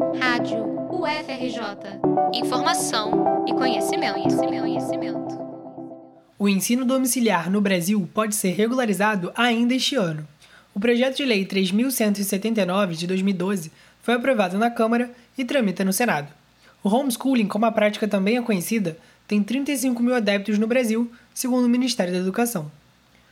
[0.00, 2.00] Rádio UFRJ.
[2.32, 5.38] Informação e conhecimento, conhecimento, conhecimento.
[6.38, 10.26] O ensino domiciliar no Brasil pode ser regularizado ainda este ano.
[10.74, 16.32] O projeto de lei 3179 de 2012 foi aprovado na Câmara e tramita no Senado.
[16.82, 18.96] O homeschooling, como a prática também é conhecida,
[19.28, 22.72] tem 35 mil adeptos no Brasil, segundo o Ministério da Educação.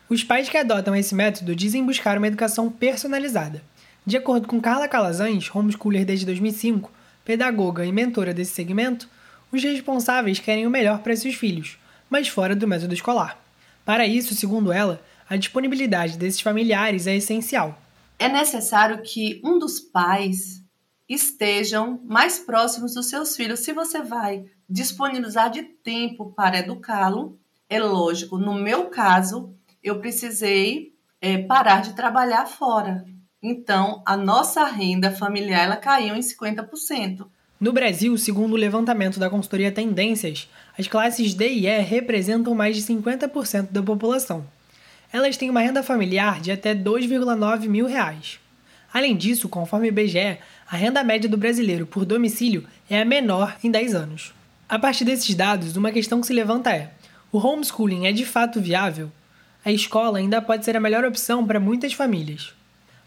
[0.06, 3.62] Os pais que adotam esse método dizem buscar uma educação personalizada.
[4.08, 6.90] De acordo com Carla Calazans, homeschooler desde 2005,
[7.26, 9.06] pedagoga e mentora desse segmento,
[9.52, 13.38] os responsáveis querem o melhor para seus filhos, mas fora do método escolar.
[13.84, 17.78] Para isso, segundo ela, a disponibilidade desses familiares é essencial.
[18.18, 20.64] É necessário que um dos pais
[21.06, 23.60] estejam mais próximos dos seus filhos.
[23.60, 30.94] Se você vai disponibilizar de tempo para educá-lo, é lógico, no meu caso, eu precisei
[31.20, 33.04] é, parar de trabalhar fora.
[33.42, 37.26] Então, a nossa renda familiar ela caiu em 50%.
[37.60, 42.76] No Brasil, segundo o levantamento da consultoria Tendências, as classes D e E representam mais
[42.76, 44.44] de 50% da população.
[45.12, 48.38] Elas têm uma renda familiar de até 2,9 mil reais.
[48.92, 50.38] Além disso, conforme o IBGE,
[50.70, 54.34] a renda média do brasileiro por domicílio é a menor em 10 anos.
[54.68, 56.90] A partir desses dados, uma questão que se levanta é:
[57.30, 59.10] o homeschooling é de fato viável?
[59.64, 62.54] a escola ainda pode ser a melhor opção para muitas famílias.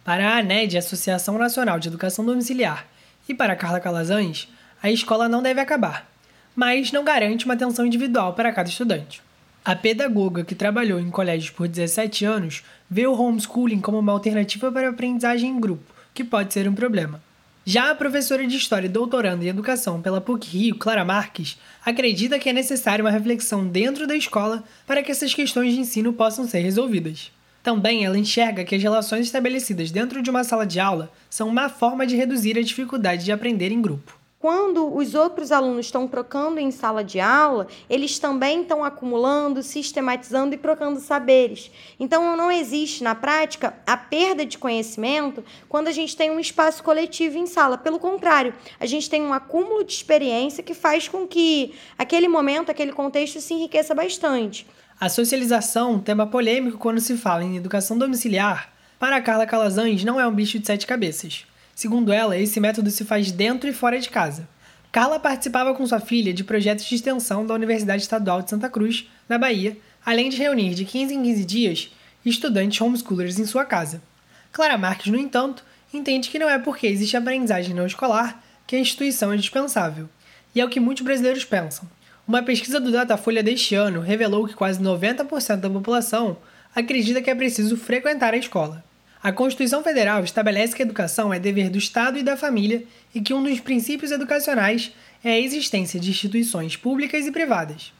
[0.03, 2.87] Para a ANED, Associação Nacional de Educação Domiciliar,
[3.29, 4.47] e para Carla Calazans,
[4.81, 6.09] a escola não deve acabar,
[6.55, 9.21] mas não garante uma atenção individual para cada estudante.
[9.63, 14.71] A pedagoga, que trabalhou em colégios por 17 anos, vê o homeschooling como uma alternativa
[14.71, 17.21] para a aprendizagem em grupo, que pode ser um problema.
[17.63, 22.49] Já a professora de História e doutoranda em Educação pela PUC-Rio, Clara Marques, acredita que
[22.49, 26.61] é necessária uma reflexão dentro da escola para que essas questões de ensino possam ser
[26.61, 27.31] resolvidas.
[27.63, 31.69] Também ela enxerga que as relações estabelecidas dentro de uma sala de aula são uma
[31.69, 36.59] forma de reduzir a dificuldade de aprender em grupo quando os outros alunos estão trocando
[36.59, 41.71] em sala de aula, eles também estão acumulando, sistematizando e trocando saberes.
[41.99, 46.83] Então, não existe na prática a perda de conhecimento quando a gente tem um espaço
[46.83, 47.77] coletivo em sala.
[47.77, 52.71] Pelo contrário, a gente tem um acúmulo de experiência que faz com que aquele momento,
[52.71, 54.65] aquele contexto se enriqueça bastante.
[55.01, 60.27] A socialização, tema polêmico quando se fala em educação domiciliar, para Carla Calazans não é
[60.27, 61.47] um bicho de sete cabeças.
[61.73, 64.47] Segundo ela, esse método se faz dentro e fora de casa.
[64.91, 69.09] Carla participava com sua filha de projetos de extensão da Universidade Estadual de Santa Cruz,
[69.27, 69.75] na Bahia,
[70.05, 71.91] além de reunir de 15 em 15 dias
[72.23, 74.03] estudantes homeschoolers em sua casa.
[74.51, 78.79] Clara Marques, no entanto, entende que não é porque existe aprendizagem não escolar que a
[78.79, 80.07] instituição é dispensável.
[80.53, 81.89] E é o que muitos brasileiros pensam.
[82.27, 86.37] Uma pesquisa do Datafolha deste ano revelou que quase 90% da população
[86.73, 88.83] acredita que é preciso frequentar a escola.
[89.23, 92.83] A Constituição Federal estabelece que a educação é dever do Estado e da família
[93.13, 94.91] e que um dos princípios educacionais
[95.23, 97.93] é a existência de instituições públicas e privadas.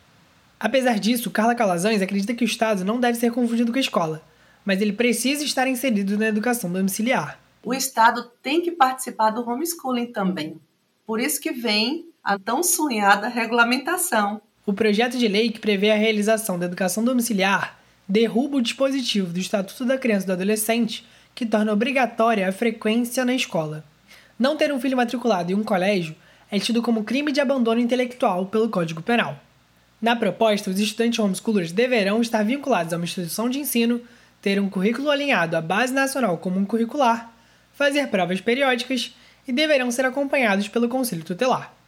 [0.60, 4.24] Apesar disso, Carla Calazans acredita que o Estado não deve ser confundido com a escola,
[4.64, 7.40] mas ele precisa estar inserido na educação domiciliar.
[7.64, 10.60] O Estado tem que participar do homeschooling também.
[11.06, 14.42] Por isso que vem a tão sonhada regulamentação.
[14.66, 19.40] O projeto de lei que prevê a realização da educação domiciliar derruba o dispositivo do
[19.40, 23.84] Estatuto da Criança e do Adolescente que torna obrigatória a frequência na escola.
[24.38, 26.16] Não ter um filho matriculado em um colégio
[26.52, 29.40] é tido como crime de abandono intelectual pelo Código Penal.
[30.02, 34.02] Na proposta, os estudantes homeschoolers deverão estar vinculados a uma instituição de ensino,
[34.42, 37.32] ter um currículo alinhado à Base Nacional Comum Curricular,
[37.74, 39.16] fazer provas periódicas
[39.48, 41.81] e deverão ser acompanhados pelo Conselho Tutelar.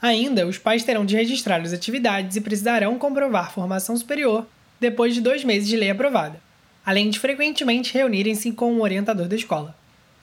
[0.00, 4.46] Ainda, os pais terão de registrar as atividades e precisarão comprovar formação superior
[4.78, 6.40] depois de dois meses de lei aprovada
[6.84, 9.76] além de frequentemente reunirem-se com o orientador da escola.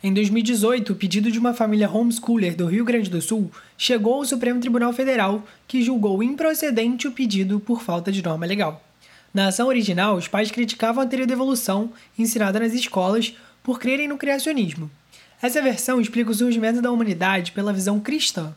[0.03, 4.25] Em 2018, o pedido de uma família homeschooler do Rio Grande do Sul chegou ao
[4.25, 8.83] Supremo Tribunal Federal, que julgou improcedente o pedido por falta de norma legal.
[9.33, 13.33] Na ação original, os pais criticavam a teoria da evolução ensinada nas escolas
[13.63, 14.89] por crerem no criacionismo.
[15.41, 18.55] Essa versão explica o surgimento da humanidade pela visão cristã.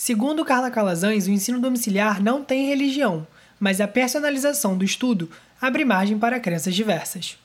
[0.00, 3.26] Segundo Carla Calazans, o ensino domiciliar não tem religião,
[3.58, 5.28] mas a personalização do estudo
[5.60, 7.36] abre margem para crenças diversas.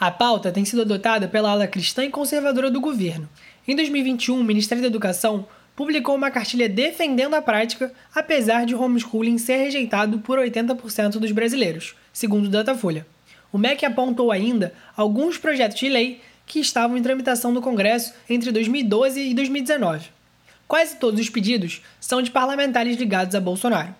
[0.00, 3.28] A pauta tem sido adotada pela ala cristã e conservadora do governo.
[3.66, 5.46] Em 2021, o Ministério da Educação
[5.76, 11.94] publicou uma cartilha defendendo a prática, apesar de homeschooling ser rejeitado por 80% dos brasileiros,
[12.12, 13.06] segundo o Datafolha.
[13.52, 18.50] O MEC apontou ainda alguns projetos de lei que estavam em tramitação no Congresso entre
[18.50, 20.23] 2012 e 2019.
[20.66, 23.94] Quase todos os pedidos são de parlamentares ligados a Bolsonaro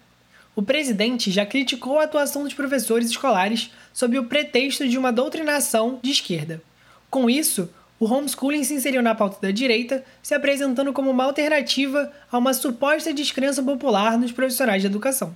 [0.56, 5.98] o presidente já criticou a atuação dos professores escolares sob o pretexto de uma doutrinação
[6.02, 6.62] de esquerda.
[7.10, 7.68] Com isso,
[7.98, 12.54] o homeschooling se inseriu na pauta da direita, se apresentando como uma alternativa a uma
[12.54, 15.34] suposta descrença popular nos profissionais de educação.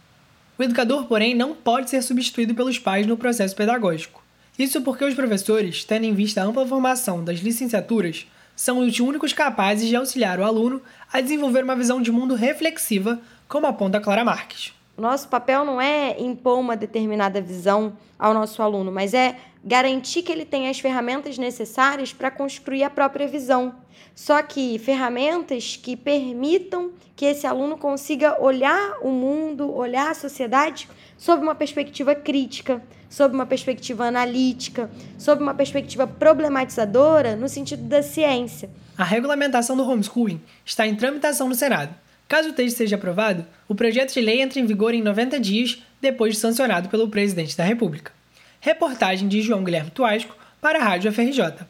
[0.56, 4.22] O educador, porém, não pode ser substituído pelos pais no processo pedagógico.
[4.58, 8.26] Isso porque os professores, tendo em vista a ampla formação das licenciaturas,
[8.58, 10.82] são os únicos capazes de auxiliar o aluno
[11.12, 14.74] a desenvolver uma visão de mundo reflexiva, como aponta Clara Marques.
[14.96, 20.32] Nosso papel não é impor uma determinada visão ao nosso aluno, mas é garantir que
[20.32, 23.74] ele tenha as ferramentas necessárias para construir a própria visão.
[24.14, 30.88] Só que ferramentas que permitam que esse aluno consiga olhar o mundo, olhar a sociedade
[31.16, 38.02] sob uma perspectiva crítica, sob uma perspectiva analítica, sob uma perspectiva problematizadora no sentido da
[38.02, 38.68] ciência.
[38.96, 41.94] A regulamentação do homeschooling está em tramitação no Senado.
[42.26, 45.82] Caso o texto seja aprovado, o projeto de lei entra em vigor em 90 dias
[46.00, 48.17] depois de sancionado pelo presidente da República.
[48.60, 51.66] Reportagem de João Guilherme Tuasco para a Rádio FRJ.